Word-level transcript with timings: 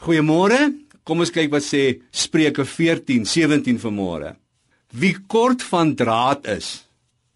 Goeiemôre. 0.00 0.70
Kom 1.04 1.20
ons 1.20 1.32
kyk 1.32 1.50
wat 1.52 1.64
sê 1.66 2.00
Spreuke 2.08 2.64
14:17 2.64 3.80
vanmôre. 3.82 4.36
Wie 4.96 5.12
kort 5.28 5.62
van 5.62 5.94
draad 5.94 6.46
is, 6.48 6.86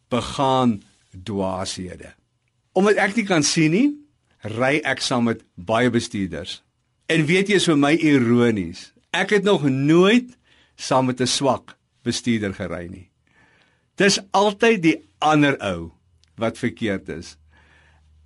begaan 0.09 0.83
dwaashede. 1.13 2.15
Omdat 2.73 2.97
ek 2.97 3.17
nie 3.17 3.27
kan 3.29 3.45
sien 3.45 3.71
nie, 3.71 3.89
ry 4.57 4.81
ek 4.85 5.05
saam 5.05 5.29
met 5.29 5.45
baie 5.55 5.91
bestuurders. 5.91 6.63
En 7.07 7.27
weet 7.27 7.53
jy 7.53 7.61
is 7.61 7.69
vir 7.69 7.77
my 7.77 7.93
ironies. 8.01 8.93
Ek 9.13 9.37
het 9.37 9.45
nog 9.45 9.69
nooit 9.69 10.33
saam 10.77 11.07
met 11.07 11.21
'n 11.21 11.27
swak 11.27 11.77
bestuurder 12.03 12.55
gery 12.55 12.89
nie. 12.89 13.11
Dis 13.97 14.19
altyd 14.33 14.83
die 14.83 14.99
ander 15.21 15.57
ou 15.61 15.93
wat 16.37 16.59
verkeerd 16.59 17.09
is. 17.09 17.37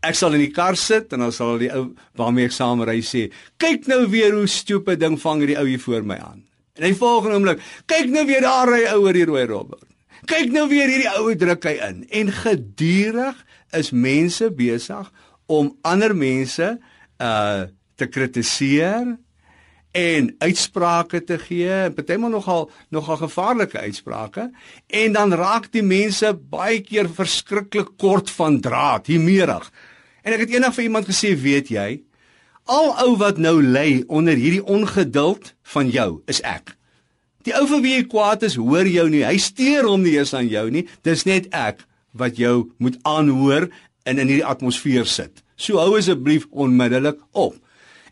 Ek 0.09 0.17
sal 0.17 0.37
in 0.39 0.41
die 0.47 0.55
kar 0.55 0.77
sit 0.81 1.13
en 1.13 1.27
dan 1.27 1.33
sal 1.35 1.59
die 1.61 1.69
ou 1.75 1.91
waarmee 2.17 2.49
ek 2.49 2.55
saam 2.57 2.81
ry 2.87 3.01
sê, 3.05 3.29
"Kyk 3.59 3.89
nou 3.89 4.07
weer 4.09 4.33
hoe 4.33 4.47
stupid 4.47 5.01
ding 5.01 5.19
vang 5.21 5.41
hierdie 5.41 5.59
ou 5.59 5.67
hier 5.67 5.81
voor 5.81 6.03
my 6.03 6.16
aan." 6.16 6.43
En 6.77 6.85
hy 6.85 6.95
volgende 6.95 7.37
oomblik, 7.37 7.61
"Kyk 7.87 8.09
nou 8.09 8.25
weer 8.27 8.41
daar 8.41 8.69
ry 8.69 8.85
ou 8.95 9.05
oor 9.05 9.13
die 9.13 9.25
rooi 9.25 9.47
robber." 9.47 9.79
Kyk 10.27 10.52
nou 10.52 10.69
weer 10.69 10.89
hierdie 10.89 11.19
ou 11.19 11.35
druk 11.35 11.65
hy 11.65 11.79
in. 11.89 12.07
En 12.11 12.33
gedurig 12.33 13.37
is 13.73 13.91
mense 13.91 14.51
besig 14.51 15.13
om 15.47 15.77
ander 15.83 16.15
mense 16.16 16.79
uh 17.21 17.66
te 17.99 18.07
kritiseer 18.07 19.16
en 19.91 20.29
uitsprake 20.38 21.25
te 21.27 21.38
gee, 21.43 21.91
partymal 21.91 22.30
nogal 22.30 22.69
nogal 22.95 23.16
gevaarlike 23.25 23.79
uitsprake 23.79 24.51
en 24.87 25.13
dan 25.16 25.35
raak 25.35 25.66
die 25.73 25.83
mense 25.83 26.30
baie 26.35 26.79
keer 26.87 27.09
verskriklik 27.11 27.97
kort 27.99 28.30
van 28.30 28.61
draad, 28.63 29.11
hiemerig. 29.11 29.66
En 30.28 30.34
ek 30.37 30.42
het 30.45 30.59
eendag 30.59 30.74
vir 30.77 30.84
iemand 30.84 31.06
gesê, 31.09 31.30
weet 31.41 31.70
jy, 31.73 31.87
al 32.68 32.91
ou 33.00 33.14
wat 33.16 33.38
nou 33.41 33.62
lê 33.64 34.02
onder 34.12 34.37
hierdie 34.37 34.60
ongeduld 34.60 35.54
van 35.73 35.88
jou 35.88 36.20
is 36.28 36.42
ek. 36.45 36.74
Die 37.48 37.54
ou 37.56 37.64
vir 37.70 37.80
wie 37.80 37.95
jy 37.95 38.02
kwaad 38.12 38.45
is, 38.45 38.59
hoor 38.60 38.85
jou 38.85 39.07
nie. 39.09 39.23
Hy 39.24 39.38
steur 39.40 39.88
hom 39.88 40.04
nie 40.04 40.18
eens 40.18 40.35
aan 40.37 40.51
jou 40.52 40.66
nie. 40.74 40.85
Dis 41.07 41.24
net 41.24 41.48
ek 41.57 41.80
wat 42.12 42.37
jou 42.37 42.74
moet 42.76 42.98
aanhoor 43.09 43.70
en 44.04 44.20
in 44.20 44.29
hierdie 44.29 44.45
atmosfeer 44.45 45.09
sit. 45.09 45.40
So 45.57 45.80
hou 45.80 45.96
asseblief 45.96 46.45
onmiddellik 46.52 47.23
op. 47.32 47.57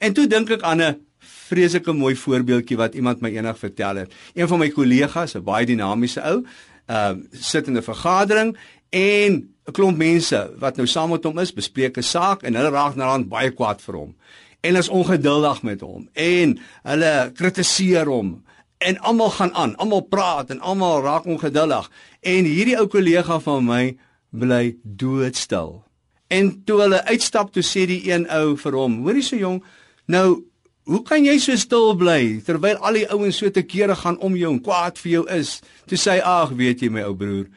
En 0.00 0.16
toe 0.16 0.24
dink 0.24 0.54
ek 0.56 0.64
aan 0.64 0.80
'n 0.80 0.96
vreeslike 1.20 1.92
mooi 1.92 2.16
voorbeeldjie 2.16 2.80
wat 2.80 2.94
iemand 2.94 3.20
my 3.20 3.28
eendag 3.28 3.58
vertel 3.58 3.96
het. 3.96 4.14
Een 4.34 4.48
van 4.48 4.58
my 4.58 4.70
kollegas, 4.70 5.36
'n 5.36 5.44
baie 5.44 5.66
dinamiese 5.66 6.22
ou, 6.22 6.44
ehm 6.86 7.18
uh, 7.18 7.40
sit 7.40 7.66
in 7.66 7.76
'n 7.76 7.82
vergadering 7.82 8.56
en 8.90 9.32
'n 9.66 9.72
klomp 9.72 9.96
mense 9.98 10.38
wat 10.58 10.76
nou 10.76 10.86
saam 10.86 11.10
met 11.10 11.24
hom 11.24 11.38
is, 11.38 11.52
bespreek 11.52 11.96
'n 11.98 12.02
saak 12.02 12.42
en 12.42 12.54
hulle 12.54 12.70
raak 12.70 12.98
aan 12.98 13.28
baie 13.28 13.50
kwaad 13.50 13.80
vir 13.80 13.94
hom. 13.94 14.14
En 14.60 14.76
is 14.76 14.88
ongeduldig 14.88 15.62
met 15.62 15.80
hom 15.80 16.08
en 16.12 16.58
hulle 16.82 17.30
kritiseer 17.34 18.06
hom 18.06 18.42
en 18.78 18.98
almal 18.98 19.30
gaan 19.30 19.54
aan, 19.54 19.76
almal 19.76 20.00
praat 20.00 20.50
en 20.50 20.60
almal 20.60 21.02
raak 21.02 21.24
ongeduldig. 21.24 21.90
En 22.20 22.44
hierdie 22.44 22.78
ou 22.78 22.86
kollega 22.86 23.40
van 23.40 23.64
my 23.64 23.96
bly 24.30 24.76
doodstil. 24.82 25.84
En 26.28 26.64
toe 26.64 26.80
hulle 26.80 27.04
uitstap, 27.04 27.52
toe 27.52 27.62
sê 27.62 27.86
die 27.86 28.10
een 28.10 28.26
ou 28.30 28.56
vir 28.56 28.72
hom: 28.72 29.02
"Hoorie 29.02 29.22
so 29.22 29.36
jong, 29.36 29.64
nou 30.06 30.44
Hoe 30.86 31.02
kan 31.02 31.24
jy 31.26 31.32
so 31.42 31.56
stil 31.58 31.96
bly 31.98 32.38
terwyl 32.46 32.76
al 32.78 32.94
die 32.94 33.08
ouens 33.10 33.40
so 33.40 33.50
te 33.50 33.64
kere 33.66 33.96
gaan 33.98 34.20
om 34.22 34.36
jou 34.38 34.52
en 34.54 34.60
kwaad 34.62 35.00
vir 35.02 35.10
jou 35.10 35.22
is? 35.34 35.56
Toe 35.90 35.98
sê 35.98 36.12
hy: 36.12 36.20
"Ag, 36.22 36.52
weet 36.54 36.80
jy 36.80 36.90
my 36.94 37.02
ou 37.02 37.14
broer, 37.14 37.48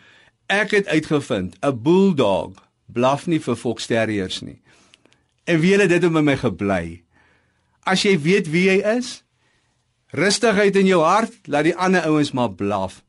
ek 0.50 0.72
het 0.72 0.88
uitgevind, 0.88 1.58
'n 1.62 1.82
bulldog 1.82 2.58
blaf 2.86 3.28
nie 3.28 3.40
vir 3.40 3.56
foxterriers 3.56 4.42
nie." 4.42 4.62
En 5.50 5.60
wie 5.60 5.78
het 5.78 5.90
dit 5.90 6.12
met 6.12 6.24
my 6.24 6.38
gebly? 6.38 7.04
As 7.82 8.04
jy 8.06 8.20
weet 8.22 8.50
wie 8.50 8.68
jy 8.70 8.82
is, 8.98 9.24
rustigheid 10.14 10.76
in 10.76 10.86
jou 10.86 11.02
hart, 11.02 11.34
laat 11.48 11.64
die 11.64 11.76
ander 11.76 12.06
ouens 12.06 12.32
maar 12.32 12.54
blaf. 12.54 13.04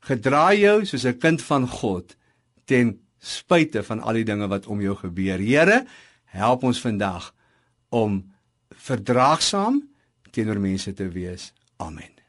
Gedraai 0.00 0.60
jou 0.60 0.84
soos 0.84 1.04
'n 1.04 1.18
kind 1.18 1.42
van 1.42 1.68
God 1.68 2.16
ten 2.64 3.00
spyte 3.18 3.82
van 3.82 4.00
al 4.00 4.12
die 4.12 4.24
dinge 4.24 4.48
wat 4.48 4.66
om 4.66 4.80
jou 4.80 4.96
gebeur. 4.96 5.38
Here, 5.38 5.84
help 6.24 6.62
ons 6.62 6.80
vandag 6.80 7.34
om 7.88 8.32
verdraagsaam 8.70 9.82
teenoor 10.30 10.60
mense 10.60 10.92
te 10.92 11.08
wees. 11.08 11.52
Amen. 11.76 12.21